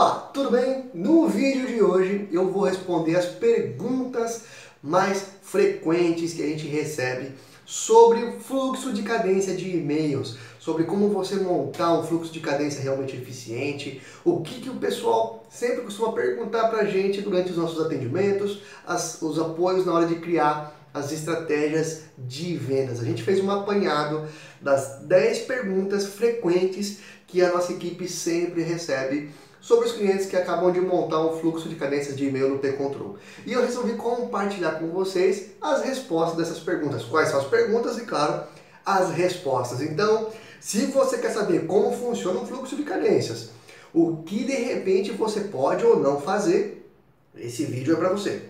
Opa, 0.00 0.30
tudo 0.32 0.52
bem? 0.52 0.90
No 0.94 1.28
vídeo 1.28 1.66
de 1.66 1.82
hoje 1.82 2.26
eu 2.32 2.50
vou 2.50 2.64
responder 2.64 3.16
as 3.16 3.26
perguntas 3.26 4.44
mais 4.82 5.26
frequentes 5.42 6.32
que 6.32 6.42
a 6.42 6.46
gente 6.46 6.66
recebe 6.66 7.32
sobre 7.66 8.24
o 8.24 8.40
fluxo 8.40 8.94
de 8.94 9.02
cadência 9.02 9.54
de 9.54 9.76
e-mails, 9.76 10.38
sobre 10.58 10.84
como 10.84 11.10
você 11.10 11.34
montar 11.34 11.92
um 11.98 12.02
fluxo 12.02 12.32
de 12.32 12.40
cadência 12.40 12.80
realmente 12.80 13.14
eficiente, 13.14 14.00
o 14.24 14.40
que, 14.40 14.62
que 14.62 14.70
o 14.70 14.76
pessoal 14.76 15.44
sempre 15.50 15.82
costuma 15.82 16.12
perguntar 16.12 16.68
para 16.68 16.80
a 16.80 16.86
gente 16.86 17.20
durante 17.20 17.50
os 17.50 17.58
nossos 17.58 17.84
atendimentos, 17.84 18.62
as, 18.86 19.20
os 19.20 19.38
apoios 19.38 19.84
na 19.84 19.92
hora 19.92 20.06
de 20.06 20.14
criar 20.14 20.80
as 20.94 21.12
estratégias 21.12 22.04
de 22.16 22.56
vendas. 22.56 23.00
A 23.00 23.04
gente 23.04 23.22
fez 23.22 23.38
um 23.38 23.50
apanhado 23.50 24.26
das 24.62 25.00
10 25.02 25.40
perguntas 25.40 26.06
frequentes 26.06 27.00
que 27.26 27.42
a 27.42 27.52
nossa 27.52 27.72
equipe 27.74 28.08
sempre 28.08 28.62
recebe 28.62 29.30
sobre 29.60 29.86
os 29.86 29.92
clientes 29.92 30.26
que 30.26 30.36
acabam 30.36 30.72
de 30.72 30.80
montar 30.80 31.20
um 31.20 31.38
fluxo 31.38 31.68
de 31.68 31.74
cadências 31.74 32.16
de 32.16 32.26
e-mail 32.26 32.48
no 32.48 32.58
T-Control. 32.58 33.16
E 33.46 33.52
eu 33.52 33.62
resolvi 33.62 33.94
compartilhar 33.94 34.72
com 34.72 34.88
vocês 34.88 35.50
as 35.60 35.82
respostas 35.82 36.36
dessas 36.36 36.58
perguntas. 36.58 37.04
Quais 37.04 37.28
são 37.28 37.40
as 37.40 37.46
perguntas 37.46 37.98
e, 37.98 38.02
claro, 38.02 38.44
as 38.84 39.10
respostas. 39.10 39.80
Então, 39.80 40.30
se 40.60 40.86
você 40.86 41.18
quer 41.18 41.30
saber 41.30 41.66
como 41.66 41.92
funciona 41.92 42.40
um 42.40 42.46
fluxo 42.46 42.76
de 42.76 42.82
cadências, 42.82 43.50
o 43.92 44.18
que 44.18 44.44
de 44.44 44.54
repente 44.54 45.10
você 45.12 45.40
pode 45.40 45.84
ou 45.84 45.98
não 45.98 46.20
fazer, 46.20 46.90
esse 47.36 47.64
vídeo 47.64 47.94
é 47.94 47.96
para 47.96 48.10
você. 48.10 48.49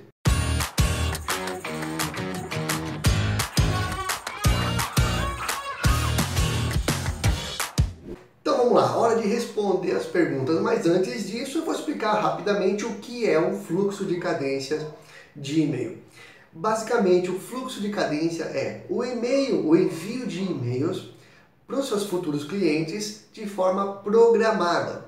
Vamos 8.61 8.75
lá, 8.75 8.95
hora 8.95 9.19
de 9.19 9.27
responder 9.27 9.93
as 9.93 10.05
perguntas, 10.05 10.61
mas 10.61 10.85
antes 10.85 11.31
disso 11.31 11.59
eu 11.59 11.65
vou 11.65 11.75
explicar 11.75 12.13
rapidamente 12.13 12.85
o 12.85 12.97
que 12.97 13.27
é 13.27 13.41
um 13.41 13.59
fluxo 13.59 14.05
de 14.05 14.17
cadência 14.19 14.87
de 15.35 15.63
e-mail. 15.63 15.97
Basicamente, 16.53 17.31
o 17.31 17.39
fluxo 17.39 17.81
de 17.81 17.89
cadência 17.89 18.45
é 18.45 18.85
o 18.91 19.03
e-mail, 19.03 19.67
o 19.67 19.75
envio 19.75 20.27
de 20.27 20.43
e-mails 20.43 21.11
para 21.67 21.79
os 21.79 21.89
seus 21.89 22.05
futuros 22.05 22.45
clientes 22.45 23.25
de 23.33 23.47
forma 23.47 23.95
programada. 23.95 25.07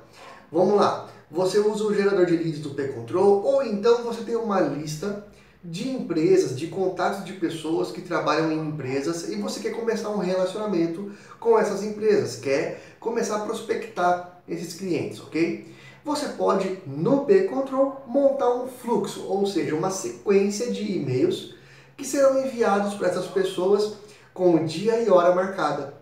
Vamos 0.51 0.77
lá, 0.77 1.11
você 1.31 1.59
usa 1.59 1.85
o 1.85 1.95
gerador 1.95 2.25
de 2.25 2.37
leads 2.37 2.61
do 2.61 2.71
P-Control 2.71 3.45
ou 3.45 3.63
então 3.63 4.03
você 4.03 4.23
tem 4.23 4.37
uma 4.37 4.61
lista 4.61 5.27
de 5.65 5.89
empresas, 5.89 6.59
de 6.59 6.67
contatos 6.67 7.25
de 7.25 7.35
pessoas 7.35 7.93
que 7.93 8.01
trabalham 8.01 8.51
em 8.51 8.69
empresas 8.69 9.29
e 9.29 9.37
você 9.37 9.61
quer 9.61 9.71
começar 9.71 10.11
um 10.11 10.19
relacionamento 10.19 11.13
com 11.39 11.59
essas 11.59 11.83
empresas, 11.83 12.37
quer 12.37 12.83
começar 12.99 13.37
a 13.37 13.45
prospectar 13.45 14.43
esses 14.49 14.75
clientes, 14.75 15.21
ok? 15.21 15.73
Você 16.05 16.31
pode, 16.31 16.81
no 16.85 17.25
P-Control, 17.25 18.03
montar 18.09 18.53
um 18.55 18.67
fluxo, 18.67 19.25
ou 19.29 19.47
seja, 19.47 19.75
uma 19.77 19.91
sequência 19.91 20.73
de 20.73 20.83
e-mails 20.97 21.55
que 21.97 22.05
serão 22.05 22.45
enviados 22.45 22.95
para 22.95 23.09
essas 23.09 23.27
pessoas 23.29 23.95
com 24.35 24.65
dia 24.65 25.01
e 25.01 25.09
hora 25.09 25.33
marcada. 25.33 26.02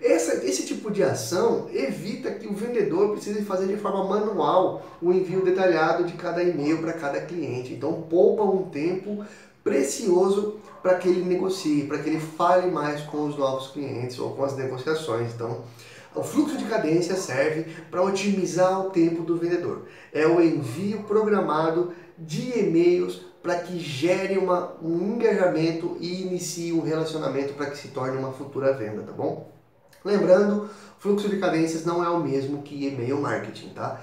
Essa, 0.00 0.44
esse 0.46 0.64
tipo 0.64 0.90
de 0.90 1.02
ação 1.02 1.68
evita 1.72 2.30
que 2.30 2.46
o 2.46 2.54
vendedor 2.54 3.10
precise 3.10 3.42
fazer 3.42 3.66
de 3.66 3.76
forma 3.76 4.04
manual 4.04 4.86
o 5.02 5.12
envio 5.12 5.44
detalhado 5.44 6.04
de 6.04 6.12
cada 6.12 6.42
e-mail 6.42 6.78
para 6.78 6.92
cada 6.92 7.20
cliente. 7.20 7.72
Então 7.72 8.02
poupa 8.02 8.44
um 8.44 8.70
tempo 8.70 9.24
precioso 9.64 10.60
para 10.82 10.96
que 10.96 11.08
ele 11.08 11.24
negocie, 11.24 11.84
para 11.84 11.98
que 11.98 12.08
ele 12.08 12.20
fale 12.20 12.70
mais 12.70 13.02
com 13.02 13.26
os 13.26 13.36
novos 13.36 13.68
clientes 13.68 14.18
ou 14.18 14.30
com 14.30 14.44
as 14.44 14.56
negociações. 14.56 15.34
Então, 15.34 15.62
o 16.14 16.22
fluxo 16.22 16.56
de 16.56 16.64
cadência 16.64 17.14
serve 17.14 17.66
para 17.90 18.02
otimizar 18.02 18.86
o 18.86 18.90
tempo 18.90 19.22
do 19.22 19.36
vendedor. 19.36 19.82
É 20.12 20.26
o 20.26 20.40
envio 20.40 21.02
programado 21.02 21.92
de 22.16 22.58
e-mails 22.58 23.26
para 23.42 23.56
que 23.56 23.78
gere 23.78 24.38
uma, 24.38 24.74
um 24.82 25.14
engajamento 25.14 25.96
e 26.00 26.22
inicie 26.22 26.72
um 26.72 26.80
relacionamento 26.80 27.54
para 27.54 27.66
que 27.66 27.78
se 27.78 27.88
torne 27.88 28.16
uma 28.16 28.32
futura 28.32 28.72
venda, 28.72 29.02
tá 29.02 29.12
bom? 29.12 29.57
Lembrando, 30.04 30.68
fluxo 30.98 31.28
de 31.28 31.38
cadências 31.38 31.84
não 31.84 32.04
é 32.04 32.08
o 32.08 32.20
mesmo 32.20 32.62
que 32.62 32.86
e-mail 32.86 33.20
marketing, 33.20 33.70
tá? 33.70 34.00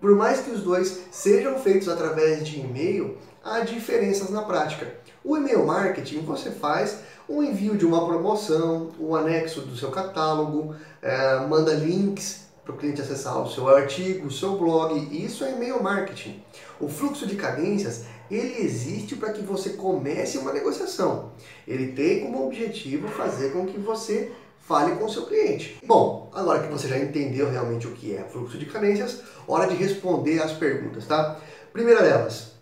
Por 0.00 0.14
mais 0.14 0.40
que 0.40 0.50
os 0.50 0.62
dois 0.62 1.00
sejam 1.10 1.58
feitos 1.58 1.88
através 1.88 2.46
de 2.46 2.60
e-mail, 2.60 3.18
há 3.42 3.60
diferenças 3.60 4.30
na 4.30 4.42
prática. 4.42 4.94
O 5.24 5.36
e-mail 5.36 5.66
marketing 5.66 6.20
você 6.20 6.50
faz 6.50 6.98
um 7.28 7.42
envio 7.42 7.76
de 7.76 7.84
uma 7.84 8.06
promoção, 8.06 8.90
um 9.00 9.14
anexo 9.16 9.62
do 9.62 9.76
seu 9.76 9.90
catálogo, 9.90 10.74
é, 11.02 11.40
manda 11.46 11.72
links 11.72 12.44
para 12.64 12.74
o 12.74 12.78
cliente 12.78 13.02
acessar 13.02 13.38
o 13.42 13.50
seu 13.50 13.68
artigo, 13.68 14.26
o 14.26 14.30
seu 14.30 14.56
blog, 14.56 14.94
isso 15.12 15.44
é 15.44 15.52
e-mail 15.52 15.82
marketing. 15.82 16.42
O 16.80 16.88
fluxo 16.88 17.26
de 17.26 17.36
cadências 17.36 18.04
ele 18.30 18.62
existe 18.62 19.16
para 19.16 19.32
que 19.32 19.42
você 19.42 19.70
comece 19.70 20.38
uma 20.38 20.52
negociação. 20.52 21.32
Ele 21.68 21.92
tem 21.92 22.20
como 22.20 22.46
objetivo 22.46 23.06
fazer 23.08 23.52
com 23.52 23.66
que 23.66 23.78
você 23.78 24.32
fale 24.66 24.96
com 24.96 25.04
o 25.04 25.10
seu 25.10 25.26
cliente. 25.26 25.78
Bom, 25.86 26.30
agora 26.32 26.62
que 26.62 26.72
você 26.72 26.88
já 26.88 26.98
entendeu 26.98 27.50
realmente 27.50 27.86
o 27.86 27.92
que 27.92 28.14
é 28.14 28.22
fluxo 28.22 28.58
de 28.58 28.66
cadências, 28.66 29.20
hora 29.46 29.66
de 29.66 29.74
responder 29.74 30.42
as 30.42 30.52
perguntas, 30.52 31.06
tá? 31.06 31.38
Primeira 31.72 32.02
delas, 32.02 32.52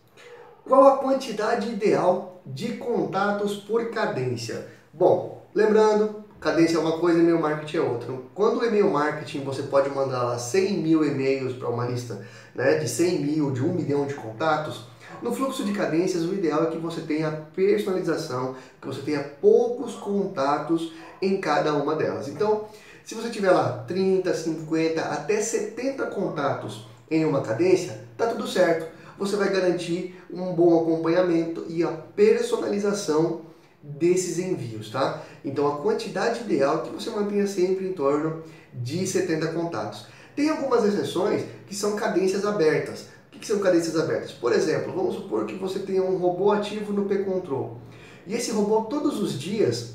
qual 0.65 0.87
a 0.89 0.97
quantidade 0.99 1.71
ideal 1.71 2.41
de 2.45 2.77
contatos 2.77 3.57
por 3.57 3.91
cadência? 3.91 4.67
Bom, 4.93 5.47
lembrando, 5.55 6.25
cadência 6.41 6.77
é 6.77 6.81
uma 6.81 6.99
coisa 6.99 7.21
e-mail 7.21 7.41
marketing 7.41 7.77
é 7.77 7.81
outra. 7.81 8.13
Quando 8.35 8.61
o 8.61 8.65
e-mail 8.65 8.91
marketing 8.91 9.45
você 9.45 9.63
pode 9.63 9.89
mandar 9.91 10.25
lá 10.25 10.39
100 10.39 10.79
mil 10.79 11.05
e-mails 11.05 11.55
para 11.55 11.69
uma 11.69 11.87
lista 11.87 12.27
né, 12.55 12.79
de 12.79 12.89
100 12.89 13.19
mil, 13.21 13.51
de 13.53 13.63
1 13.63 13.75
milhão 13.75 14.07
de 14.07 14.15
contatos, 14.15 14.85
no 15.23 15.33
fluxo 15.33 15.65
de 15.65 15.73
cadências, 15.73 16.25
o 16.25 16.35
ideal 16.35 16.65
é 16.65 16.67
que 16.67 16.79
você 16.79 17.01
tenha 17.03 17.31
personalização, 17.55 18.57
que 18.81 18.87
você 18.87 19.03
tenha 19.03 19.23
poucos 19.23 19.95
contatos 19.95 20.93
em 21.21 21.41
cada 21.41 21.75
uma 21.75 21.95
delas. 21.95 22.29
Então, 22.29 22.67
se 23.05 23.15
você 23.15 23.31
tiver 23.31 23.53
lá 23.53 23.85
30, 23.87 24.35
50, 24.35 25.01
até 25.01 25.41
70 25.41 26.07
contatos 26.07 26.87
em 27.11 27.25
uma 27.25 27.41
cadência, 27.41 28.05
tá 28.17 28.27
tudo 28.27 28.49
certo. 28.49 28.91
Você 29.19 29.37
vai 29.37 29.53
garantir 29.53 30.21
um 30.31 30.53
bom 30.53 30.83
acompanhamento 30.83 31.67
e 31.69 31.85
a 31.85 31.89
personalização 31.89 33.43
desses 33.83 34.39
envios, 34.39 34.91
tá? 34.91 35.23
Então 35.45 35.67
a 35.67 35.79
quantidade 35.79 36.41
ideal 36.41 36.79
é 36.79 36.81
que 36.83 36.95
você 36.95 37.11
mantenha 37.11 37.47
sempre 37.47 37.87
em 37.87 37.93
torno 37.93 38.43
de 38.73 39.07
70 39.07 39.49
contatos. 39.49 40.07
Tem 40.35 40.49
algumas 40.49 40.85
exceções 40.85 41.45
que 41.67 41.75
são 41.75 41.97
cadências 41.97 42.47
abertas 42.47 43.07
que 43.43 43.49
são 43.49 43.59
cadências 43.59 43.97
abertas? 43.97 44.31
Por 44.31 44.53
exemplo, 44.53 44.93
vamos 44.95 45.17
supor 45.17 45.47
que 45.47 45.57
você 45.57 45.81
tenha 45.81 46.03
um 46.03 46.17
robô 46.17 46.53
ativo 46.53 46.93
no 46.93 47.07
P-Control. 47.07 47.77
E 48.25 48.35
esse 48.35 48.53
robô 48.53 48.83
todos 48.83 49.21
os 49.21 49.39
dias 49.39 49.95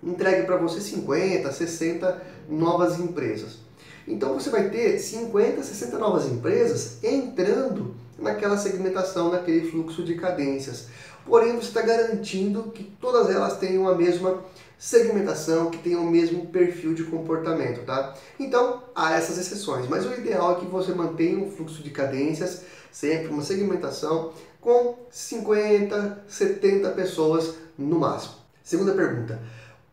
entregue 0.00 0.46
para 0.46 0.56
você 0.56 0.80
50, 0.80 1.50
60 1.50 2.22
novas 2.48 3.00
empresas. 3.00 3.58
Então 4.06 4.34
você 4.34 4.48
vai 4.48 4.70
ter 4.70 5.00
50, 5.00 5.60
60 5.60 5.98
novas 5.98 6.26
empresas 6.26 7.02
entrando 7.02 7.96
naquela 8.16 8.56
segmentação, 8.56 9.32
naquele 9.32 9.68
fluxo 9.68 10.04
de 10.04 10.14
cadências. 10.14 10.86
Porém, 11.26 11.56
você 11.56 11.68
está 11.68 11.82
garantindo 11.82 12.64
que 12.64 12.84
todas 13.00 13.34
elas 13.34 13.58
tenham 13.58 13.88
a 13.88 13.94
mesma 13.94 14.44
segmentação, 14.78 15.70
que 15.70 15.78
tenham 15.78 16.02
o 16.02 16.10
mesmo 16.10 16.46
perfil 16.48 16.92
de 16.92 17.04
comportamento, 17.04 17.84
tá? 17.86 18.14
Então, 18.38 18.82
há 18.94 19.14
essas 19.14 19.38
exceções, 19.38 19.88
mas 19.88 20.04
o 20.04 20.12
ideal 20.12 20.52
é 20.52 20.60
que 20.60 20.66
você 20.66 20.92
mantenha 20.92 21.38
um 21.38 21.50
fluxo 21.50 21.82
de 21.82 21.90
cadências 21.90 22.62
sempre 22.94 23.26
uma 23.26 23.42
segmentação 23.42 24.30
com 24.60 24.94
50, 25.10 26.24
70 26.28 26.90
pessoas 26.90 27.56
no 27.76 27.98
máximo. 27.98 28.34
Segunda 28.62 28.92
pergunta: 28.92 29.42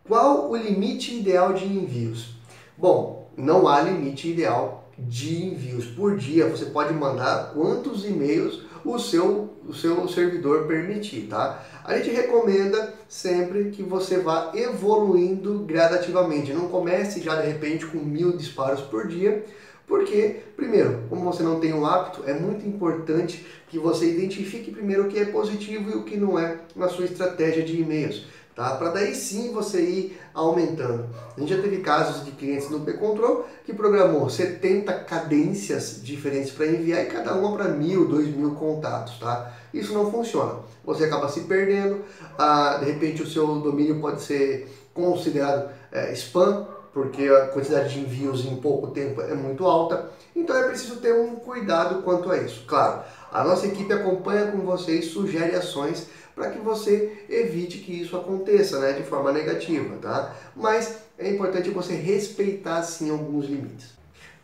qual 0.07 0.51
o 0.51 0.55
limite 0.55 1.17
ideal 1.17 1.51
de 1.51 1.65
envios? 1.65 2.35
Bom, 2.77 3.27
não 3.35 3.67
há 3.67 3.81
limite 3.81 4.29
ideal 4.29 4.87
de 4.97 5.45
envios 5.45 5.85
por 5.85 6.15
dia. 6.15 6.47
Você 6.47 6.65
pode 6.65 6.93
mandar 6.93 7.53
quantos 7.53 8.05
e-mails 8.05 8.61
o 8.85 8.99
seu, 8.99 9.49
o 9.67 9.73
seu 9.73 10.07
servidor 10.07 10.67
permitir, 10.67 11.27
tá? 11.27 11.63
A 11.83 11.97
gente 11.97 12.11
recomenda 12.11 12.93
sempre 13.09 13.71
que 13.71 13.81
você 13.81 14.19
vá 14.19 14.51
evoluindo 14.53 15.59
gradativamente. 15.59 16.53
Não 16.53 16.67
comece 16.67 17.19
já 17.19 17.35
de 17.41 17.47
repente 17.47 17.85
com 17.87 17.97
mil 17.97 18.37
disparos 18.37 18.81
por 18.81 19.07
dia, 19.07 19.43
porque, 19.91 20.37
primeiro, 20.55 21.03
como 21.09 21.25
você 21.25 21.43
não 21.43 21.59
tem 21.59 21.73
o 21.73 21.85
hábito, 21.85 22.23
é 22.25 22.33
muito 22.33 22.65
importante 22.65 23.45
que 23.67 23.77
você 23.77 24.09
identifique 24.09 24.71
primeiro 24.71 25.03
o 25.03 25.07
que 25.09 25.19
é 25.19 25.25
positivo 25.25 25.91
e 25.91 25.95
o 25.95 26.05
que 26.05 26.15
não 26.15 26.39
é 26.39 26.59
na 26.73 26.87
sua 26.87 27.03
estratégia 27.03 27.61
de 27.61 27.81
e-mails. 27.81 28.25
Tá? 28.55 28.77
Para 28.77 28.91
daí 28.91 29.13
sim 29.13 29.51
você 29.51 29.81
ir 29.81 30.17
aumentando. 30.33 31.09
A 31.35 31.39
gente 31.41 31.53
já 31.53 31.61
teve 31.61 31.79
casos 31.79 32.23
de 32.23 32.31
clientes 32.31 32.69
no 32.69 32.79
P-Control 32.79 33.45
que 33.65 33.73
programou 33.73 34.29
70 34.29 34.93
cadências 34.93 35.99
diferentes 36.01 36.51
para 36.51 36.67
enviar 36.67 37.03
e 37.03 37.07
cada 37.07 37.35
uma 37.35 37.51
para 37.57 37.67
mil, 37.67 38.07
dois 38.07 38.33
mil 38.33 38.51
contatos. 38.51 39.19
Tá? 39.19 39.51
Isso 39.73 39.93
não 39.93 40.09
funciona. 40.09 40.59
Você 40.85 41.03
acaba 41.03 41.27
se 41.27 41.41
perdendo, 41.41 41.99
ah, 42.37 42.77
de 42.79 42.89
repente 42.89 43.21
o 43.21 43.27
seu 43.27 43.45
domínio 43.59 43.99
pode 43.99 44.21
ser 44.21 44.69
considerado 44.93 45.69
é, 45.91 46.13
spam 46.13 46.65
porque 46.93 47.23
a 47.23 47.47
quantidade 47.47 47.93
de 47.93 47.99
envios 48.01 48.45
em 48.45 48.57
pouco 48.57 48.87
tempo 48.87 49.21
é 49.21 49.33
muito 49.33 49.65
alta, 49.65 50.09
então 50.35 50.55
é 50.55 50.67
preciso 50.67 50.97
ter 50.97 51.13
um 51.13 51.35
cuidado 51.35 52.01
quanto 52.03 52.31
a 52.31 52.37
isso. 52.37 52.65
Claro, 52.67 53.03
a 53.31 53.43
nossa 53.43 53.67
equipe 53.67 53.91
acompanha 53.93 54.51
com 54.51 54.59
você 54.59 54.99
e 54.99 55.01
sugere 55.01 55.55
ações 55.55 56.07
para 56.35 56.49
que 56.49 56.59
você 56.59 57.25
evite 57.29 57.79
que 57.79 58.01
isso 58.01 58.15
aconteça 58.17 58.79
né, 58.79 58.93
de 58.93 59.03
forma 59.03 59.31
negativa, 59.31 59.95
tá? 60.01 60.35
Mas 60.55 60.97
é 61.17 61.29
importante 61.29 61.69
você 61.69 61.93
respeitar 61.93 62.81
sim 62.83 63.09
alguns 63.09 63.45
limites. 63.45 63.89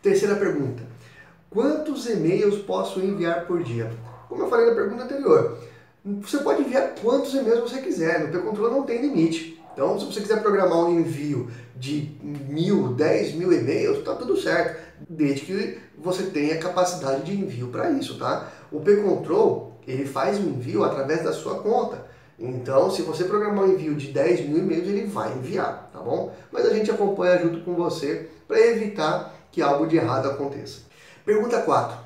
Terceira 0.02 0.36
pergunta: 0.36 0.82
quantos 1.50 2.08
e-mails 2.08 2.58
posso 2.58 3.00
enviar 3.00 3.46
por 3.46 3.62
dia? 3.62 3.90
Como 4.28 4.42
eu 4.42 4.48
falei 4.48 4.66
na 4.66 4.74
pergunta 4.74 5.04
anterior, 5.04 5.58
você 6.04 6.38
pode 6.38 6.62
enviar 6.62 6.94
quantos 7.02 7.34
e-mails 7.34 7.70
você 7.70 7.80
quiser, 7.80 8.20
no 8.20 8.32
P-Control 8.32 8.70
não 8.70 8.82
tem 8.82 9.00
limite. 9.00 9.57
Então, 9.78 9.96
se 9.96 10.06
você 10.06 10.20
quiser 10.20 10.42
programar 10.42 10.76
um 10.76 10.98
envio 10.98 11.48
de 11.76 12.10
mil, 12.20 12.94
dez 12.94 13.32
mil 13.32 13.52
e-mails, 13.52 14.04
tá 14.04 14.12
tudo 14.12 14.36
certo, 14.36 14.76
desde 15.08 15.46
que 15.46 15.78
você 15.96 16.24
tenha 16.24 16.58
capacidade 16.58 17.22
de 17.22 17.40
envio 17.40 17.68
para 17.68 17.88
isso, 17.92 18.18
tá? 18.18 18.48
O 18.72 18.80
P-Control, 18.80 19.78
ele 19.86 20.04
faz 20.04 20.36
o 20.36 20.42
envio 20.42 20.82
através 20.82 21.22
da 21.22 21.32
sua 21.32 21.60
conta. 21.60 22.04
Então, 22.36 22.90
se 22.90 23.02
você 23.02 23.22
programar 23.22 23.66
um 23.66 23.72
envio 23.72 23.94
de 23.94 24.08
10 24.08 24.48
mil 24.48 24.58
e-mails, 24.58 24.88
ele 24.88 25.06
vai 25.06 25.32
enviar, 25.34 25.88
tá 25.92 26.00
bom? 26.00 26.34
Mas 26.50 26.66
a 26.66 26.74
gente 26.74 26.90
acompanha 26.90 27.38
junto 27.38 27.60
com 27.60 27.76
você 27.76 28.28
para 28.48 28.58
evitar 28.58 29.32
que 29.52 29.62
algo 29.62 29.86
de 29.86 29.96
errado 29.96 30.26
aconteça. 30.26 30.80
Pergunta 31.24 31.62
4. 31.62 31.96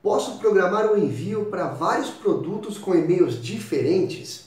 Posso 0.00 0.38
programar 0.38 0.92
um 0.92 0.96
envio 0.96 1.46
para 1.46 1.66
vários 1.66 2.08
produtos 2.08 2.78
com 2.78 2.94
e-mails 2.94 3.42
diferentes? 3.42 4.45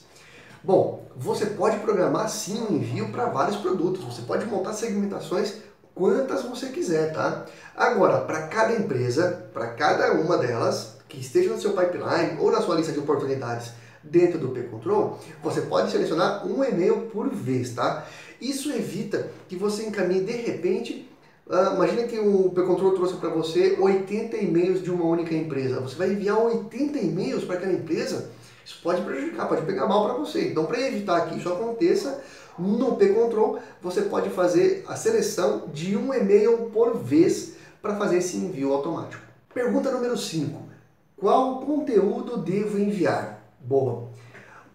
Bom, 0.62 1.06
você 1.16 1.46
pode 1.46 1.78
programar 1.78 2.28
sim 2.28 2.60
um 2.60 2.76
envio 2.76 3.10
para 3.10 3.26
vários 3.26 3.56
produtos. 3.56 4.04
Você 4.04 4.22
pode 4.22 4.44
montar 4.44 4.74
segmentações 4.74 5.54
quantas 5.94 6.42
você 6.42 6.66
quiser, 6.66 7.14
tá? 7.14 7.46
Agora, 7.74 8.20
para 8.20 8.42
cada 8.48 8.74
empresa, 8.74 9.48
para 9.54 9.68
cada 9.68 10.12
uma 10.12 10.36
delas 10.36 10.98
que 11.08 11.18
esteja 11.18 11.50
no 11.50 11.60
seu 11.60 11.72
pipeline 11.72 12.38
ou 12.38 12.52
na 12.52 12.60
sua 12.60 12.76
lista 12.76 12.92
de 12.92 12.98
oportunidades 12.98 13.72
dentro 14.02 14.38
do 14.38 14.50
P-Control, 14.50 15.18
você 15.42 15.62
pode 15.62 15.90
selecionar 15.90 16.46
um 16.46 16.62
e-mail 16.62 17.08
por 17.12 17.28
vez, 17.30 17.74
tá? 17.74 18.06
Isso 18.40 18.70
evita 18.70 19.30
que 19.48 19.56
você 19.56 19.84
encaminhe 19.86 20.24
de 20.24 20.32
repente 20.32 21.06
Uh, 21.50 21.74
imagina 21.74 22.04
que 22.04 22.16
o 22.16 22.48
P-Control 22.50 22.92
trouxe 22.92 23.16
para 23.16 23.28
você 23.28 23.76
80 23.80 24.36
e-mails 24.36 24.84
de 24.84 24.88
uma 24.88 25.04
única 25.04 25.34
empresa. 25.34 25.80
Você 25.80 25.96
vai 25.96 26.12
enviar 26.12 26.38
80 26.38 26.96
e-mails 27.00 27.42
para 27.42 27.56
aquela 27.56 27.72
empresa, 27.72 28.30
isso 28.70 28.78
pode 28.82 29.02
prejudicar, 29.02 29.48
pode 29.48 29.62
pegar 29.62 29.86
mal 29.86 30.04
para 30.04 30.14
você. 30.14 30.48
Então, 30.48 30.64
para 30.64 30.80
evitar 30.80 31.28
que 31.28 31.36
isso 31.36 31.48
aconteça, 31.48 32.22
no 32.56 32.96
P-Control 32.96 33.58
você 33.82 34.02
pode 34.02 34.30
fazer 34.30 34.84
a 34.86 34.94
seleção 34.94 35.68
de 35.72 35.96
um 35.96 36.14
e-mail 36.14 36.70
por 36.72 36.96
vez 36.96 37.54
para 37.82 37.96
fazer 37.96 38.18
esse 38.18 38.36
envio 38.36 38.72
automático. 38.72 39.22
Pergunta 39.52 39.90
número 39.90 40.16
5. 40.16 40.68
Qual 41.16 41.60
conteúdo 41.60 42.36
devo 42.38 42.78
enviar? 42.78 43.42
Boa. 43.60 44.08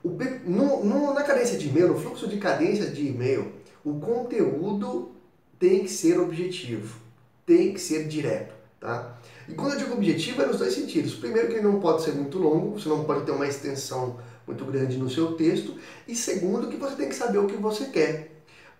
P... 0.04 0.42
No, 0.46 0.84
no, 0.84 1.14
na 1.14 1.24
cadência 1.24 1.58
de 1.58 1.70
e-mail, 1.70 1.90
no 1.90 2.00
fluxo 2.00 2.28
de 2.28 2.38
cadências 2.38 2.94
de 2.94 3.08
e-mail, 3.08 3.54
o 3.84 4.00
conteúdo 4.00 5.12
tem 5.58 5.84
que 5.84 5.90
ser 5.90 6.20
objetivo, 6.20 7.00
tem 7.46 7.74
que 7.74 7.80
ser 7.80 8.08
direto, 8.08 8.54
tá? 8.80 9.18
E 9.48 9.54
quando 9.54 9.74
eu 9.74 9.80
digo 9.80 9.94
objetivo 9.94 10.42
é 10.42 10.46
nos 10.46 10.58
dois 10.58 10.74
sentidos. 10.74 11.14
Primeiro 11.16 11.48
que 11.48 11.56
ele 11.56 11.64
não 11.64 11.80
pode 11.80 12.04
ser 12.04 12.14
muito 12.14 12.38
longo, 12.38 12.80
você 12.80 12.90
não 12.90 13.04
pode 13.04 13.26
ter 13.26 13.32
uma 13.32 13.48
extensão 13.48 14.18
muito 14.48 14.64
grande 14.66 14.98
no 14.98 15.10
seu 15.10 15.34
texto, 15.34 15.76
e 16.08 16.16
segundo 16.16 16.68
que 16.68 16.78
você 16.78 16.96
tem 16.96 17.10
que 17.10 17.16
saber 17.16 17.40
o 17.40 17.48
que 17.48 17.56
você 17.56 17.86
quer. 17.86 18.32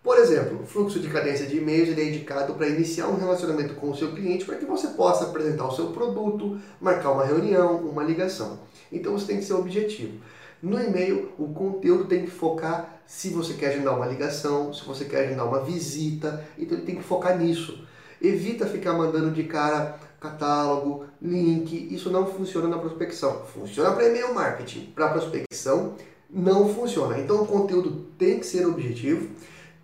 Por 0.04 0.20
exemplo, 0.20 0.62
o 0.62 0.66
fluxo 0.68 1.00
de 1.00 1.10
cadência 1.10 1.48
de 1.48 1.58
e-mails 1.58 1.98
é 1.98 2.04
indicado 2.04 2.54
para 2.54 2.68
iniciar 2.68 3.08
um 3.08 3.18
relacionamento 3.18 3.74
com 3.74 3.90
o 3.90 3.98
seu 3.98 4.12
cliente 4.12 4.46
para 4.46 4.56
que 4.56 4.66
você 4.66 4.90
possa 4.90 5.26
apresentar 5.26 5.68
o 5.68 5.76
seu 5.76 5.88
produto, 5.88 6.60
marcar 6.80 7.12
uma 7.12 7.26
reunião, 7.26 7.78
uma 7.78 8.04
ligação. 8.04 8.60
Então 8.92 9.14
você 9.14 9.26
tem 9.26 9.38
que 9.38 9.46
ser 9.46 9.54
objetivo. 9.54 10.20
No 10.62 10.80
e-mail, 10.80 11.32
o 11.40 11.48
conteúdo 11.48 12.06
tem 12.06 12.24
que 12.24 12.30
focar 12.30 13.02
se 13.08 13.30
você 13.30 13.56
quer 13.56 13.70
agendar 13.70 13.96
uma 13.96 14.06
ligação, 14.06 14.72
se 14.72 14.86
você 14.86 15.06
quer 15.06 15.26
agendar 15.26 15.48
uma 15.48 15.64
visita, 15.64 16.46
então 16.56 16.78
ele 16.78 16.86
tem 16.86 16.96
que 16.96 17.04
focar 17.04 17.38
nisso. 17.38 17.84
Evita 18.22 18.68
ficar 18.68 18.94
mandando 18.94 19.32
de 19.32 19.44
cara 19.44 20.00
catálogo, 20.30 21.06
link, 21.22 21.94
isso 21.94 22.10
não 22.10 22.26
funciona 22.26 22.68
na 22.68 22.78
prospecção. 22.78 23.44
Funciona 23.54 23.92
para 23.92 24.08
e-mail 24.08 24.34
marketing, 24.34 24.92
para 24.94 25.10
prospecção 25.10 25.94
não 26.30 26.68
funciona. 26.74 27.20
Então 27.20 27.44
o 27.44 27.48
conteúdo 27.48 28.08
tem 28.18 28.40
que 28.40 28.46
ser 28.46 28.66
objetivo, 28.66 29.30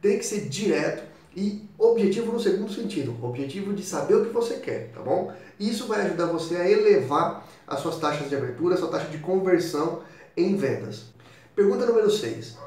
tem 0.02 0.18
que 0.18 0.26
ser 0.26 0.50
direto 0.50 1.04
e 1.36 1.64
objetivo 1.78 2.32
no 2.32 2.40
segundo 2.40 2.72
sentido, 2.74 3.16
objetivo 3.22 3.74
de 3.74 3.84
saber 3.84 4.16
o 4.16 4.26
que 4.26 4.34
você 4.34 4.56
quer, 4.56 4.92
tá 4.94 5.02
bom? 5.02 5.32
Isso 5.60 5.88
vai 5.88 6.02
ajudar 6.02 6.26
você 6.26 6.58
a 6.58 6.70
elevar 6.70 7.48
as 7.66 7.80
suas 7.80 7.98
taxas 7.98 8.28
de 8.28 8.36
abertura, 8.36 8.76
a 8.76 8.78
sua 8.78 8.90
taxa 8.90 9.08
de 9.08 9.20
conversão 9.20 10.02
em 10.36 10.56
vendas. 10.56 11.06
Pergunta 11.56 11.86
número 11.86 12.10
6. 12.10 12.58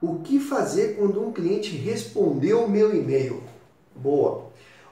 O 0.00 0.20
que 0.20 0.40
fazer 0.40 0.96
quando 0.96 1.22
um 1.22 1.32
cliente 1.32 1.76
respondeu 1.76 2.64
o 2.64 2.70
meu 2.70 2.94
e-mail? 2.94 3.42
Boa. 3.94 4.47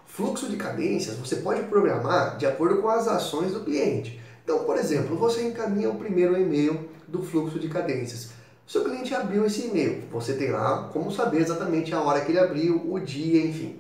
Fluxo 0.07 0.49
de 0.49 0.57
cadências 0.57 1.17
você 1.17 1.37
pode 1.37 1.65
programar 1.65 2.37
de 2.39 2.47
acordo 2.47 2.81
com 2.81 2.89
as 2.89 3.07
ações 3.07 3.53
do 3.53 3.61
cliente. 3.61 4.21
Então, 4.45 4.65
por 4.65 4.77
exemplo, 4.79 5.17
você 5.17 5.43
encaminha 5.43 5.91
o 5.91 5.97
primeiro 5.97 6.41
e-mail 6.41 6.89
do 7.07 7.23
fluxo 7.23 7.59
de 7.59 7.69
cadências. 7.69 8.31
Seu 8.67 8.83
cliente 8.83 9.15
abriu 9.15 9.45
esse 9.45 9.67
e-mail, 9.67 10.05
você 10.11 10.35
tem 10.35 10.51
lá 10.51 10.89
como 10.93 11.13
saber 11.13 11.41
exatamente 11.41 11.95
a 11.95 12.01
hora 12.01 12.21
que 12.21 12.33
ele 12.33 12.39
abriu, 12.39 12.83
o 12.91 12.99
dia, 12.99 13.45
enfim. 13.45 13.77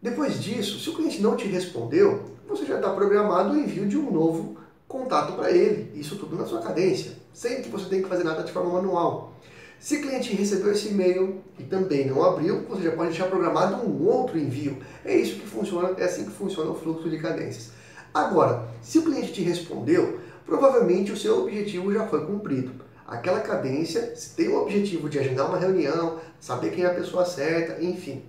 Depois 0.00 0.42
disso, 0.42 0.78
se 0.78 0.90
o 0.90 0.94
cliente 0.94 1.22
não 1.22 1.36
te 1.36 1.46
respondeu, 1.48 2.32
você 2.46 2.64
já 2.64 2.76
está 2.76 2.90
programado 2.90 3.54
o 3.54 3.58
envio 3.58 3.86
de 3.86 3.96
um 3.96 4.10
novo 4.10 4.56
contato 4.86 5.34
para 5.34 5.50
ele. 5.50 5.90
Isso 5.98 6.16
tudo 6.16 6.36
na 6.36 6.46
sua 6.46 6.60
cadência, 6.60 7.12
sem 7.32 7.62
que 7.62 7.68
você 7.68 7.86
tenha 7.86 8.02
que 8.02 8.08
fazer 8.08 8.24
nada 8.24 8.42
de 8.42 8.52
forma 8.52 8.72
manual. 8.72 9.34
Se 9.80 9.96
o 9.96 10.02
cliente 10.02 10.34
recebeu 10.34 10.72
esse 10.72 10.88
e-mail 10.88 11.40
e 11.56 11.62
também 11.62 12.06
não 12.06 12.24
abriu, 12.24 12.62
você 12.68 12.82
já 12.82 12.90
pode 12.90 13.10
deixar 13.10 13.26
programado 13.26 13.86
um 13.88 14.06
outro 14.08 14.36
envio. 14.36 14.78
É 15.04 15.16
isso 15.16 15.38
que 15.38 15.46
funciona, 15.46 15.94
é 15.96 16.04
assim 16.04 16.24
que 16.24 16.32
funciona 16.32 16.70
o 16.70 16.74
fluxo 16.74 17.08
de 17.08 17.18
cadências. 17.18 17.70
Agora, 18.12 18.68
se 18.82 18.98
o 18.98 19.04
cliente 19.04 19.32
te 19.32 19.40
respondeu, 19.42 20.18
provavelmente 20.44 21.12
o 21.12 21.16
seu 21.16 21.42
objetivo 21.42 21.92
já 21.92 22.06
foi 22.08 22.26
cumprido. 22.26 22.72
Aquela 23.06 23.40
cadência, 23.40 24.16
se 24.16 24.34
tem 24.34 24.48
o 24.48 24.60
objetivo 24.60 25.08
de 25.08 25.20
agendar 25.20 25.48
uma 25.48 25.58
reunião, 25.58 26.18
saber 26.40 26.72
quem 26.72 26.82
é 26.82 26.88
a 26.88 26.94
pessoa 26.94 27.24
certa, 27.24 27.82
enfim, 27.82 28.24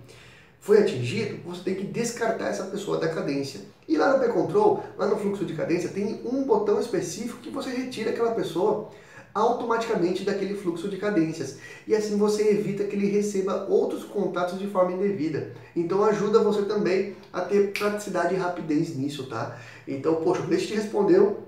foi 0.60 0.78
atingido, 0.78 1.40
você 1.44 1.62
tem 1.64 1.74
que 1.74 1.84
descartar 1.84 2.48
essa 2.48 2.64
pessoa 2.64 2.98
da 2.98 3.08
cadência. 3.08 3.62
E 3.88 3.96
lá 3.96 4.12
no 4.12 4.20
P-Control, 4.20 4.84
lá 4.96 5.08
no 5.08 5.16
fluxo 5.16 5.44
de 5.44 5.54
cadência, 5.54 5.88
tem 5.88 6.20
um 6.24 6.44
botão 6.44 6.78
específico 6.80 7.40
que 7.40 7.50
você 7.50 7.70
retira 7.70 8.10
aquela 8.10 8.30
pessoa 8.32 8.88
automaticamente 9.34 10.24
daquele 10.24 10.54
fluxo 10.54 10.88
de 10.88 10.96
cadências. 10.96 11.58
E 11.86 11.94
assim 11.94 12.16
você 12.16 12.50
evita 12.50 12.84
que 12.84 12.96
ele 12.96 13.06
receba 13.06 13.66
outros 13.68 14.04
contatos 14.04 14.58
de 14.58 14.66
forma 14.66 14.92
indevida. 14.92 15.52
Então 15.74 16.04
ajuda 16.04 16.42
você 16.42 16.62
também 16.62 17.16
a 17.32 17.40
ter 17.42 17.72
praticidade 17.72 18.34
e 18.34 18.38
rapidez 18.38 18.96
nisso, 18.96 19.26
tá? 19.26 19.58
Então, 19.86 20.16
poxa, 20.16 20.42
o 20.42 20.46
cliente 20.46 20.68
te 20.68 20.74
respondeu, 20.74 21.44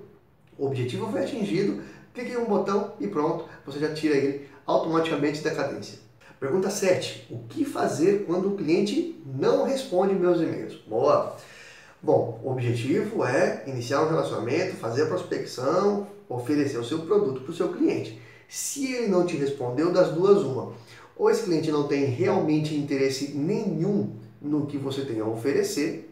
o 0.58 0.66
objetivo 0.66 1.10
foi 1.10 1.22
atingido, 1.22 1.82
clique 2.14 2.32
em 2.32 2.36
um 2.36 2.44
botão 2.44 2.92
e 3.00 3.06
pronto, 3.06 3.44
você 3.64 3.78
já 3.78 3.92
tira 3.92 4.16
ele 4.16 4.48
automaticamente 4.66 5.42
da 5.42 5.54
cadência. 5.54 5.98
Pergunta 6.38 6.70
7. 6.70 7.28
O 7.30 7.38
que 7.48 7.64
fazer 7.64 8.24
quando 8.26 8.48
o 8.48 8.56
cliente 8.56 9.22
não 9.24 9.64
responde 9.64 10.14
meus 10.14 10.40
e-mails? 10.40 10.74
Boa! 10.88 11.36
Bom, 12.02 12.40
o 12.42 12.50
objetivo 12.50 13.24
é 13.24 13.62
iniciar 13.68 14.02
um 14.02 14.08
relacionamento, 14.08 14.74
fazer 14.74 15.04
a 15.04 15.06
prospecção, 15.06 16.08
oferecer 16.36 16.78
o 16.78 16.84
seu 16.84 17.00
produto 17.00 17.40
para 17.42 17.50
o 17.50 17.54
seu 17.54 17.68
cliente. 17.68 18.20
Se 18.48 18.92
ele 18.92 19.08
não 19.08 19.24
te 19.24 19.36
respondeu, 19.36 19.92
das 19.92 20.12
duas, 20.12 20.42
uma. 20.42 20.72
Ou 21.16 21.30
esse 21.30 21.44
cliente 21.44 21.70
não 21.70 21.86
tem 21.86 22.04
realmente 22.04 22.74
interesse 22.74 23.32
nenhum 23.32 24.16
no 24.40 24.66
que 24.66 24.76
você 24.76 25.02
tem 25.02 25.20
a 25.20 25.26
oferecer, 25.26 26.10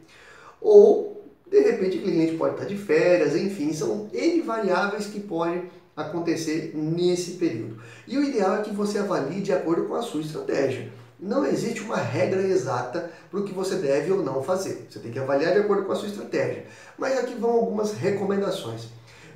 ou 0.60 1.10
de 1.50 1.60
repente 1.60 1.98
o 1.98 2.02
cliente 2.02 2.36
pode 2.36 2.54
estar 2.54 2.66
de 2.66 2.76
férias, 2.76 3.34
enfim, 3.34 3.72
são 3.72 4.08
N 4.12 4.40
variáveis 4.42 5.06
que 5.06 5.18
podem 5.18 5.64
acontecer 5.96 6.72
nesse 6.74 7.32
período. 7.32 7.78
E 8.06 8.16
o 8.16 8.24
ideal 8.24 8.56
é 8.56 8.62
que 8.62 8.70
você 8.70 8.98
avalie 8.98 9.40
de 9.40 9.52
acordo 9.52 9.86
com 9.86 9.94
a 9.94 10.02
sua 10.02 10.20
estratégia. 10.20 10.92
Não 11.18 11.44
existe 11.44 11.82
uma 11.82 11.96
regra 11.96 12.40
exata 12.40 13.10
para 13.30 13.40
o 13.40 13.44
que 13.44 13.52
você 13.52 13.74
deve 13.76 14.10
ou 14.10 14.22
não 14.22 14.42
fazer. 14.42 14.86
Você 14.88 15.00
tem 15.00 15.10
que 15.12 15.18
avaliar 15.18 15.52
de 15.52 15.58
acordo 15.58 15.84
com 15.84 15.92
a 15.92 15.96
sua 15.96 16.08
estratégia. 16.08 16.64
Mas 16.96 17.18
aqui 17.18 17.34
vão 17.34 17.50
algumas 17.50 17.92
recomendações. 17.92 18.88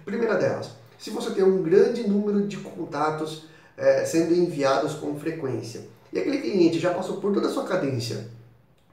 Primeira 0.04 0.36
delas, 0.36 0.70
se 0.98 1.10
você 1.10 1.30
tem 1.30 1.44
um 1.44 1.62
grande 1.62 2.06
número 2.08 2.46
de 2.46 2.56
contatos 2.58 3.46
é, 3.76 4.04
sendo 4.04 4.34
enviados 4.34 4.94
com 4.94 5.18
frequência 5.18 5.88
e 6.12 6.18
aquele 6.18 6.38
cliente 6.38 6.78
já 6.78 6.94
passou 6.94 7.16
por 7.16 7.32
toda 7.32 7.48
a 7.48 7.50
sua 7.50 7.64
cadência 7.64 8.28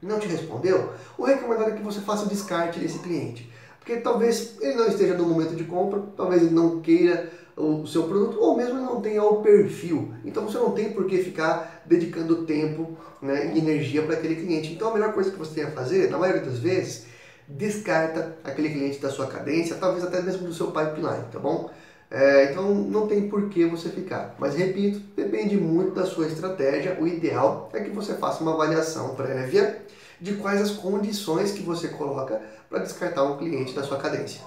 não 0.02 0.18
te 0.18 0.26
respondeu, 0.26 0.90
o 1.16 1.24
recomendado 1.24 1.70
é 1.70 1.76
que 1.76 1.82
você 1.82 2.00
faça 2.00 2.24
o 2.24 2.28
descarte 2.28 2.80
desse 2.80 2.98
cliente. 2.98 3.48
Porque 3.78 3.96
talvez 3.96 4.56
ele 4.60 4.74
não 4.74 4.86
esteja 4.88 5.14
no 5.14 5.26
momento 5.26 5.54
de 5.54 5.64
compra, 5.64 6.02
talvez 6.16 6.42
ele 6.42 6.54
não 6.54 6.80
queira 6.80 7.30
o 7.56 7.86
seu 7.86 8.04
produto, 8.04 8.38
ou 8.40 8.56
mesmo 8.56 8.80
não 8.80 9.00
tenha 9.00 9.22
o 9.22 9.42
perfil. 9.42 10.12
Então 10.24 10.44
você 10.44 10.58
não 10.58 10.70
tem 10.70 10.92
por 10.92 11.06
que 11.06 11.18
ficar 11.18 11.82
dedicando 11.84 12.44
tempo 12.44 12.96
né, 13.20 13.52
e 13.54 13.58
energia 13.58 14.02
para 14.02 14.14
aquele 14.14 14.36
cliente. 14.36 14.72
Então 14.72 14.90
a 14.90 14.94
melhor 14.94 15.12
coisa 15.12 15.30
que 15.30 15.38
você 15.38 15.54
tem 15.54 15.64
a 15.64 15.70
fazer, 15.70 16.10
na 16.10 16.18
maioria 16.18 16.42
das 16.42 16.58
vezes, 16.58 17.06
descarta 17.56 18.36
aquele 18.44 18.70
cliente 18.70 18.98
da 18.98 19.10
sua 19.10 19.26
cadência, 19.26 19.76
talvez 19.76 20.04
até 20.04 20.20
mesmo 20.22 20.46
do 20.46 20.54
seu 20.54 20.68
pipeline, 20.68 21.24
tá 21.30 21.38
bom? 21.38 21.70
É, 22.10 22.50
então 22.50 22.74
não 22.74 23.06
tem 23.06 23.28
por 23.28 23.48
que 23.48 23.64
você 23.64 23.88
ficar. 23.88 24.34
Mas 24.38 24.54
repito, 24.54 25.00
depende 25.16 25.56
muito 25.56 25.94
da 25.94 26.04
sua 26.04 26.26
estratégia. 26.26 26.98
O 27.00 27.06
ideal 27.06 27.70
é 27.72 27.80
que 27.80 27.90
você 27.90 28.14
faça 28.14 28.42
uma 28.42 28.52
avaliação 28.52 29.14
prévia 29.14 29.82
de 30.20 30.34
quais 30.34 30.60
as 30.60 30.70
condições 30.70 31.52
que 31.52 31.62
você 31.62 31.88
coloca 31.88 32.40
para 32.68 32.80
descartar 32.80 33.24
um 33.24 33.38
cliente 33.38 33.74
da 33.74 33.82
sua 33.82 33.96
cadência. 33.96 34.42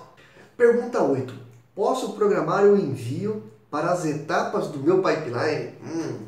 Pergunta 0.55 1.01
8. 1.01 1.33
Posso 1.73 2.13
programar 2.13 2.63
o 2.63 2.77
envio 2.77 3.43
para 3.69 3.91
as 3.91 4.05
etapas 4.05 4.67
do 4.67 4.79
meu 4.79 5.01
pipeline? 5.01 5.73
Hum. 5.83 6.19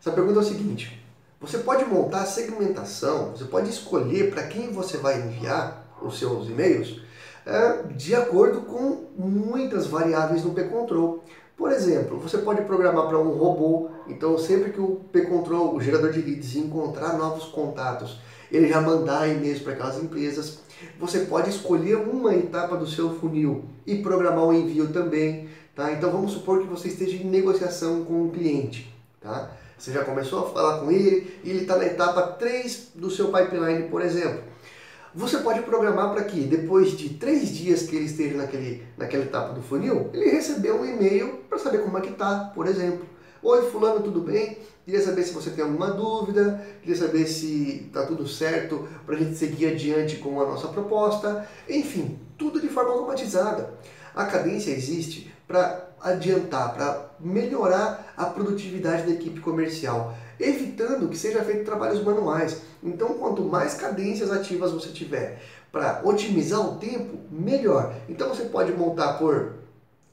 Essa 0.00 0.10
pergunta 0.10 0.40
é 0.40 0.42
o 0.42 0.44
seguinte: 0.44 1.04
você 1.40 1.58
pode 1.58 1.84
montar 1.84 2.22
a 2.22 2.26
segmentação, 2.26 3.32
você 3.32 3.44
pode 3.44 3.68
escolher 3.68 4.30
para 4.30 4.44
quem 4.44 4.72
você 4.72 4.96
vai 4.96 5.20
enviar 5.20 5.81
os 6.06 6.18
seus 6.18 6.48
e-mails 6.48 7.00
é, 7.44 7.82
de 7.94 8.14
acordo 8.14 8.62
com 8.62 9.06
muitas 9.16 9.86
variáveis 9.86 10.44
no 10.44 10.52
P-Control. 10.52 11.22
Por 11.56 11.70
exemplo, 11.72 12.18
você 12.18 12.38
pode 12.38 12.62
programar 12.62 13.06
para 13.08 13.18
um 13.18 13.36
robô, 13.36 13.90
então 14.08 14.38
sempre 14.38 14.70
que 14.70 14.80
o 14.80 15.00
P-Control, 15.12 15.74
o 15.74 15.80
gerador 15.80 16.10
de 16.10 16.20
leads, 16.20 16.56
encontrar 16.56 17.16
novos 17.16 17.44
contatos, 17.44 18.18
ele 18.50 18.68
já 18.68 18.80
mandar 18.80 19.28
e-mails 19.28 19.60
para 19.60 19.72
aquelas 19.72 20.02
empresas. 20.02 20.58
Você 20.98 21.20
pode 21.20 21.50
escolher 21.50 21.96
uma 21.96 22.34
etapa 22.34 22.76
do 22.76 22.86
seu 22.86 23.14
funil 23.18 23.64
e 23.86 24.02
programar 24.02 24.44
o 24.44 24.52
envio 24.52 24.92
também. 24.92 25.48
Tá? 25.74 25.92
Então 25.92 26.10
vamos 26.10 26.32
supor 26.32 26.60
que 26.60 26.66
você 26.66 26.88
esteja 26.88 27.16
em 27.16 27.24
negociação 27.24 28.04
com 28.04 28.24
um 28.24 28.30
cliente. 28.30 28.92
Tá? 29.20 29.52
Você 29.78 29.92
já 29.92 30.04
começou 30.04 30.46
a 30.46 30.50
falar 30.50 30.80
com 30.80 30.90
ele 30.90 31.40
e 31.42 31.50
ele 31.50 31.62
está 31.62 31.76
na 31.76 31.86
etapa 31.86 32.22
3 32.22 32.90
do 32.94 33.10
seu 33.10 33.32
pipeline, 33.32 33.88
por 33.88 34.02
exemplo. 34.02 34.51
Você 35.14 35.38
pode 35.38 35.60
programar 35.60 36.10
para 36.10 36.24
que 36.24 36.40
depois 36.40 36.92
de 36.92 37.10
três 37.10 37.50
dias 37.50 37.82
que 37.82 37.94
ele 37.94 38.06
esteja 38.06 38.34
naquele, 38.34 38.82
naquela 38.96 39.24
etapa 39.24 39.52
do 39.52 39.60
funil, 39.60 40.08
ele 40.14 40.30
recebeu 40.30 40.80
um 40.80 40.86
e-mail 40.86 41.40
para 41.50 41.58
saber 41.58 41.82
como 41.82 41.98
é 41.98 42.00
que 42.00 42.08
está, 42.08 42.50
por 42.54 42.66
exemplo. 42.66 43.04
Oi 43.42 43.70
fulano, 43.70 44.00
tudo 44.00 44.20
bem? 44.20 44.56
Queria 44.86 45.02
saber 45.02 45.22
se 45.24 45.34
você 45.34 45.50
tem 45.50 45.62
alguma 45.62 45.90
dúvida, 45.90 46.66
queria 46.80 46.96
saber 46.96 47.26
se 47.26 47.88
está 47.88 48.06
tudo 48.06 48.26
certo 48.26 48.88
para 49.04 49.16
a 49.16 49.18
gente 49.18 49.36
seguir 49.36 49.66
adiante 49.66 50.16
com 50.16 50.40
a 50.40 50.46
nossa 50.46 50.68
proposta. 50.68 51.46
Enfim, 51.68 52.18
tudo 52.38 52.58
de 52.58 52.68
forma 52.68 52.92
automatizada. 52.92 53.74
A 54.14 54.24
cadência 54.24 54.70
existe 54.70 55.30
para 55.46 55.90
adiantar, 56.00 56.72
para 56.72 57.10
melhorar 57.20 58.14
a 58.16 58.24
produtividade 58.24 59.02
da 59.02 59.12
equipe 59.12 59.40
comercial, 59.40 60.14
evitando 60.38 61.08
que 61.08 61.16
seja 61.16 61.42
feito 61.42 61.64
trabalhos 61.64 62.02
manuais. 62.02 62.60
Então, 62.82 63.14
quanto 63.14 63.42
mais 63.42 63.74
cadências 63.74 64.30
ativas 64.30 64.72
você 64.72 64.88
tiver 64.88 65.42
para 65.70 66.02
otimizar 66.04 66.60
o 66.60 66.76
tempo, 66.76 67.18
melhor. 67.30 67.94
Então, 68.08 68.28
você 68.28 68.44
pode 68.44 68.72
montar 68.72 69.14
por 69.14 69.54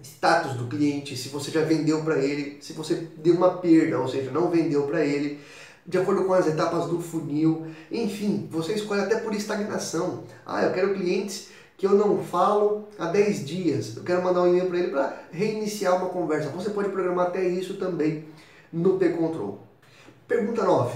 status 0.01 0.53
do 0.53 0.67
cliente, 0.67 1.17
se 1.17 1.29
você 1.29 1.51
já 1.51 1.61
vendeu 1.61 2.01
para 2.03 2.17
ele, 2.17 2.57
se 2.61 2.73
você 2.73 3.07
deu 3.17 3.35
uma 3.35 3.57
perda, 3.57 3.99
ou 3.99 4.07
seja, 4.07 4.31
não 4.31 4.49
vendeu 4.49 4.83
para 4.83 5.05
ele, 5.05 5.39
de 5.85 5.97
acordo 5.97 6.23
com 6.23 6.33
as 6.33 6.47
etapas 6.47 6.85
do 6.85 7.01
funil. 7.01 7.67
Enfim, 7.91 8.47
você 8.51 8.73
escolhe 8.73 9.01
até 9.01 9.17
por 9.17 9.33
estagnação. 9.33 10.23
Ah, 10.45 10.63
eu 10.63 10.71
quero 10.71 10.93
clientes 10.93 11.49
que 11.77 11.85
eu 11.85 11.95
não 11.95 12.23
falo 12.23 12.87
há 12.97 13.07
10 13.07 13.45
dias. 13.45 13.97
Eu 13.97 14.03
quero 14.03 14.23
mandar 14.23 14.43
um 14.43 14.49
e-mail 14.49 14.67
para 14.67 14.77
ele 14.77 14.91
para 14.91 15.21
reiniciar 15.31 15.95
uma 15.95 16.09
conversa. 16.09 16.49
Você 16.49 16.69
pode 16.69 16.89
programar 16.89 17.27
até 17.27 17.47
isso 17.47 17.75
também 17.75 18.25
no 18.71 18.97
P-Control. 18.97 19.68
Pergunta 20.29 20.63
9. 20.63 20.95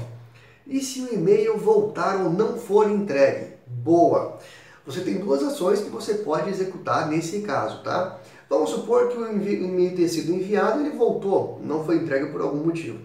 E 0.67 0.79
se 0.79 1.01
o 1.01 1.11
e-mail 1.11 1.57
voltar 1.57 2.23
ou 2.23 2.29
não 2.29 2.55
for 2.55 2.87
entregue? 2.87 3.53
Boa! 3.65 4.37
Você 4.85 5.01
tem 5.01 5.15
duas 5.15 5.41
ações 5.41 5.81
que 5.81 5.89
você 5.89 6.13
pode 6.13 6.51
executar 6.51 7.09
nesse 7.09 7.41
caso, 7.41 7.81
tá? 7.81 8.19
Vamos 8.47 8.69
supor 8.69 9.07
que 9.07 9.17
o 9.17 9.27
e-mail 9.27 9.95
tenha 9.95 10.07
sido 10.07 10.31
enviado 10.31 10.79
e 10.79 10.85
ele 10.85 10.95
voltou, 10.95 11.59
não 11.63 11.83
foi 11.83 11.95
entregue 11.95 12.31
por 12.31 12.41
algum 12.41 12.63
motivo. 12.63 12.99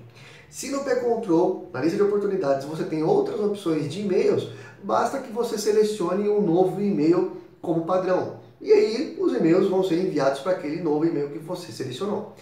Se 0.51 0.71
no 0.71 0.85
P-Control, 0.85 1.71
na 1.73 1.81
lista 1.81 1.97
de 1.97 2.03
oportunidades, 2.03 2.67
você 2.67 2.85
tem 2.85 3.03
outras 3.03 3.41
opções 3.41 3.91
de 3.91 4.03
e-mails, 4.03 4.51
basta 4.85 5.21
que 5.21 5.33
você 5.33 5.57
selecione 5.57 6.29
um 6.29 6.43
novo 6.43 6.79
e-mail 6.79 7.39
como 7.63 7.87
padrão. 7.87 8.37
E 8.61 8.71
aí 8.71 9.17
os 9.19 9.33
e-mails 9.33 9.71
vão 9.71 9.83
ser 9.83 9.99
enviados 9.99 10.41
para 10.41 10.53
aquele 10.53 10.83
novo 10.83 11.07
e-mail 11.07 11.31
que 11.31 11.39
você 11.39 11.73
selecionou. 11.73 12.35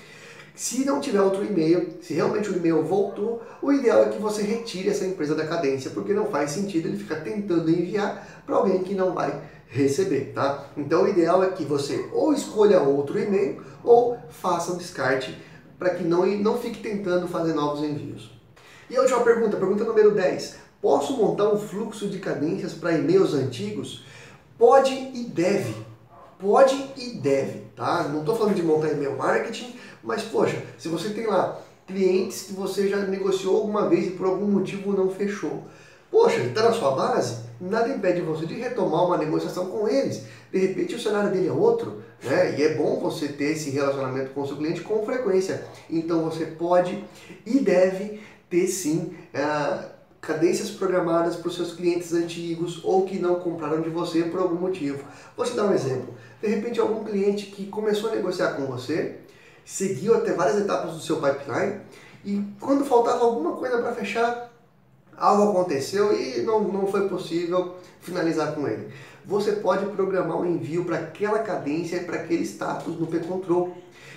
Se 0.57 0.87
não 0.87 1.03
tiver 1.03 1.21
outro 1.21 1.45
e-mail, 1.45 1.99
se 2.01 2.15
realmente 2.15 2.49
o 2.49 2.57
e-mail 2.57 2.83
voltou, 2.83 3.43
o 3.61 3.71
ideal 3.71 4.05
é 4.05 4.09
que 4.09 4.19
você 4.19 4.41
retire 4.41 4.89
essa 4.89 5.05
empresa 5.05 5.35
da 5.35 5.47
cadência, 5.47 5.91
porque 5.91 6.15
não 6.15 6.27
faz 6.27 6.53
sentido 6.53 6.89
ele 6.89 6.97
ficar 6.97 7.17
tentando 7.17 7.71
enviar 7.71 8.43
para 8.47 8.57
alguém 8.57 8.83
que 8.83 8.95
não 8.95 9.13
vai 9.13 9.39
receber, 9.69 10.33
tá? 10.35 10.67
Então 10.75 11.05
o 11.05 11.09
ideal 11.09 11.45
é 11.45 11.51
que 11.51 11.63
você 11.63 12.09
ou 12.11 12.33
escolha 12.33 12.81
outro 12.81 13.19
e-mail 13.19 13.63
ou 13.85 14.17
faça 14.31 14.73
um 14.73 14.79
descarte 14.79 15.37
para 15.79 15.91
que 15.91 16.03
não, 16.03 16.25
não 16.25 16.57
fique 16.57 16.81
tentando 16.81 17.29
fazer 17.29 17.53
novos 17.53 17.85
envios. 17.85 18.31
E 18.89 18.97
a 18.97 19.03
última 19.03 19.21
pergunta, 19.21 19.59
pergunta 19.59 19.85
número 19.85 20.13
10. 20.13 20.57
Posso 20.81 21.19
montar 21.19 21.53
um 21.53 21.59
fluxo 21.59 22.09
de 22.09 22.19
cadências 22.19 22.73
para 22.73 22.93
e-mails 22.93 23.35
antigos? 23.35 24.07
Pode 24.57 24.95
e 24.95 25.25
deve. 25.25 25.75
Pode 26.39 26.93
e 26.97 27.15
deve, 27.15 27.63
tá? 27.75 28.09
Não 28.09 28.21
estou 28.21 28.37
falando 28.37 28.55
de 28.55 28.63
montar 28.63 28.91
e-mail 28.91 29.17
marketing, 29.17 29.75
mas 30.03 30.23
poxa, 30.23 30.63
se 30.77 30.89
você 30.89 31.11
tem 31.11 31.27
lá 31.27 31.61
clientes 31.87 32.43
que 32.43 32.53
você 32.53 32.89
já 32.89 32.99
negociou 32.99 33.57
alguma 33.57 33.89
vez 33.89 34.09
e 34.09 34.11
por 34.11 34.27
algum 34.27 34.47
motivo 34.47 34.93
não 34.93 35.11
fechou, 35.11 35.65
poxa, 36.11 36.41
está 36.41 36.63
na 36.63 36.73
sua 36.73 36.91
base, 36.91 37.39
nada 37.61 37.89
impede 37.89 38.21
você 38.21 38.45
de 38.45 38.55
retomar 38.55 39.07
uma 39.07 39.17
negociação 39.17 39.67
com 39.67 39.89
eles. 39.89 40.25
De 40.53 40.59
repente 40.59 40.95
o 40.95 41.01
cenário 41.01 41.31
dele 41.31 41.49
é 41.49 41.53
outro, 41.53 42.03
né? 42.23 42.55
E 42.59 42.63
é 42.63 42.75
bom 42.75 43.01
você 43.01 43.29
ter 43.29 43.53
esse 43.53 43.71
relacionamento 43.71 44.31
com 44.31 44.43
o 44.43 44.47
seu 44.47 44.57
cliente 44.57 44.83
com 44.83 45.05
frequência. 45.05 45.65
Então 45.89 46.25
você 46.25 46.47
pode 46.47 47.03
e 47.45 47.61
deve 47.61 48.21
ter 48.51 48.67
sim. 48.67 49.17
Uh, 49.35 49.96
cadências 50.21 50.71
programadas 50.71 51.37
para 51.37 51.49
os 51.49 51.55
seus 51.55 51.73
clientes 51.73 52.13
antigos 52.13 52.81
ou 52.85 53.05
que 53.05 53.19
não 53.19 53.37
compraram 53.37 53.81
de 53.81 53.91
você 53.91 54.25
por 54.25 54.41
algum 54.41 54.57
motivo. 54.57 55.05
Vou 55.37 55.47
te 55.47 55.55
dar 55.55 55.65
um 55.65 55.73
exemplo. 55.73 56.15
De 56.41 56.49
repente, 56.49 56.81
algum 56.81 57.05
cliente 57.05 57.47
que 57.47 57.67
começou 57.67 58.11
a 58.11 58.15
negociar 58.15 58.55
com 58.55 58.67
você, 58.67 59.19
seguiu 59.65 60.15
até 60.15 60.33
várias 60.33 60.59
etapas 60.59 60.93
do 60.93 61.01
seu 61.01 61.17
pipeline 61.17 61.81
e 62.25 62.45
quando 62.61 62.85
faltava 62.85 63.25
alguma 63.25 63.57
coisa 63.57 63.79
para 63.79 63.93
fechar, 63.93 64.53
algo 65.17 65.51
aconteceu 65.51 66.13
e 66.13 66.43
não, 66.43 66.61
não 66.61 66.87
foi 66.87 67.09
possível 67.09 67.77
finalizar 68.01 68.55
com 68.55 68.67
ele. 68.67 68.93
Você 69.25 69.53
pode 69.53 69.87
programar 69.87 70.37
o 70.37 70.43
um 70.43 70.47
envio 70.47 70.85
para 70.85 70.99
aquela 70.99 71.41
cadência 71.41 71.97
e 71.97 72.05
para 72.05 72.17
aquele 72.17 72.45
status 72.45 72.99
no 72.99 73.07
P-Control. 73.07 73.77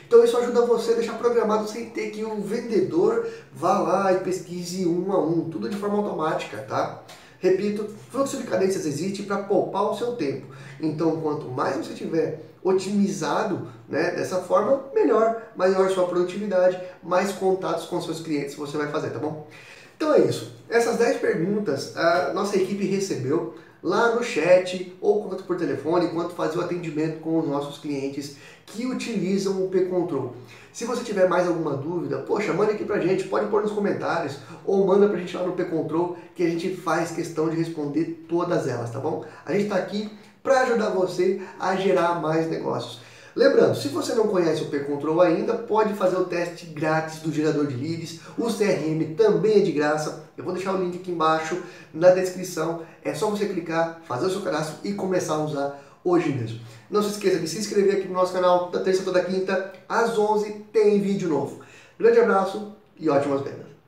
Então 0.10 0.24
isso 0.24 0.36
ajuda 0.40 0.66
você 0.66 0.94
a 0.94 0.96
deixar 0.96 1.20
programado 1.20 1.70
sem 1.70 1.92
ter 1.92 2.10
que 2.10 2.26
o 2.26 2.42
vendedor 2.42 3.28
vá 3.54 3.78
lá 3.78 4.12
e 4.12 4.18
pesquise 4.22 4.84
um 4.84 5.12
a 5.12 5.24
um, 5.24 5.52
tudo 5.52 5.70
de 5.70 5.76
forma 5.76 6.00
automática, 6.00 6.58
tá? 6.68 7.04
Repito, 7.38 7.88
fluxo 8.12 8.38
de 8.38 8.44
cadências 8.46 8.88
existe 8.88 9.22
para 9.22 9.38
poupar 9.44 9.84
o 9.84 9.96
seu 9.96 10.14
tempo. 10.14 10.48
Então, 10.82 11.22
quanto 11.22 11.48
mais 11.48 11.78
você 11.78 11.94
tiver 11.94 12.42
otimizado 12.64 13.68
né, 13.88 14.10
dessa 14.10 14.38
forma, 14.38 14.84
melhor, 14.96 15.44
maior 15.56 15.92
sua 15.92 16.08
produtividade, 16.08 16.82
mais 17.04 17.32
contatos 17.32 17.86
com 17.86 18.02
seus 18.02 18.20
clientes 18.20 18.56
você 18.56 18.80
vai 18.80 18.88
fazer, 18.88 19.12
tá 19.12 19.20
bom? 19.20 19.48
Então 19.96 20.12
é 20.12 20.22
isso. 20.22 20.52
Essas 20.68 20.98
10 20.98 21.18
perguntas 21.18 21.96
a 21.96 22.34
nossa 22.34 22.58
equipe 22.58 22.84
recebeu 22.84 23.54
lá 23.82 24.16
no 24.16 24.24
chat 24.24 24.96
ou 25.00 25.24
quanto 25.24 25.44
por 25.44 25.58
telefone, 25.58 26.10
quanto 26.10 26.36
fazer 26.36 26.58
o 26.58 26.62
atendimento 26.62 27.20
com 27.20 27.40
os 27.40 27.48
nossos 27.48 27.78
clientes 27.78 28.38
que 28.66 28.86
utilizam 28.86 29.64
o 29.64 29.70
P-Control. 29.70 30.34
Se 30.72 30.86
você 30.86 31.04
tiver 31.04 31.28
mais 31.28 31.48
alguma 31.48 31.76
dúvida, 31.76 32.20
poxa, 32.20 32.54
manda 32.54 32.72
aqui 32.72 32.86
pra 32.86 33.00
gente, 33.00 33.28
pode 33.28 33.48
pôr 33.48 33.64
nos 33.64 33.72
comentários 33.72 34.38
ou 34.66 34.86
manda 34.86 35.08
pra 35.08 35.18
gente 35.18 35.36
lá 35.36 35.44
no 35.44 35.54
P-Control 35.54 36.18
que 36.36 36.44
a 36.44 36.50
gente 36.50 36.76
faz 36.76 37.12
questão 37.12 37.50
de 37.50 37.56
responder 37.56 38.26
todas 38.30 38.68
elas, 38.68 38.92
tá 38.92 39.00
bom? 39.00 39.26
A 39.46 39.52
gente 39.52 39.64
está 39.64 39.76
aqui 39.76 40.10
para 40.44 40.62
ajudar 40.62 40.90
você 40.90 41.42
a 41.60 41.76
gerar 41.76 42.22
mais 42.22 42.50
negócios. 42.50 43.02
Lembrando, 43.36 43.76
se 43.76 43.90
você 43.90 44.14
não 44.14 44.28
conhece 44.28 44.64
o 44.64 44.70
P-Control 44.70 45.22
ainda, 45.22 45.54
pode 45.54 45.94
fazer 45.94 46.18
o 46.18 46.26
teste 46.26 46.66
grátis 46.66 47.20
do 47.20 47.32
gerador 47.32 47.68
de 47.68 47.76
leads. 47.76 48.20
O 48.38 48.46
CRM 48.46 49.16
também 49.16 49.58
é 49.58 49.60
de 49.60 49.72
graça. 49.72 50.24
Eu 50.38 50.44
vou 50.44 50.54
deixar 50.54 50.74
o 50.74 50.84
link 50.84 50.98
aqui 50.98 51.12
embaixo 51.12 51.62
na 51.94 52.10
descrição. 52.10 52.82
É 53.04 53.14
só 53.14 53.30
você 53.30 53.46
clicar, 53.46 54.02
fazer 54.08 54.26
o 54.26 54.32
seu 54.32 54.42
cadastro 54.42 54.78
e 54.84 54.94
começar 54.94 55.36
a 55.36 55.44
usar 55.44 55.84
hoje 56.04 56.30
mesmo. 56.30 56.60
Não 56.90 57.04
se 57.04 57.10
esqueça 57.10 57.40
de 57.40 57.48
se 57.48 57.60
inscrever 57.60 57.98
aqui 57.98 58.08
no 58.08 58.14
nosso 58.14 58.34
canal, 58.34 58.72
da 58.72 58.80
terça 58.80 59.04
toda 59.04 59.24
quinta, 59.24 59.74
às 59.88 60.18
11 60.18 60.66
tem 60.74 61.00
vídeo 61.00 61.30
novo. 61.30 61.62
Grande 62.00 62.20
abraço 62.20 62.74
e 62.98 63.10
ótimas 63.10 63.42
vendas! 63.42 63.79